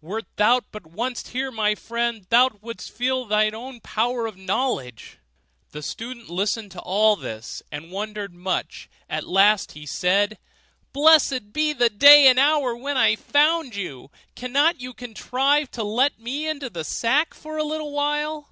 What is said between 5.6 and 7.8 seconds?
The student listened to all this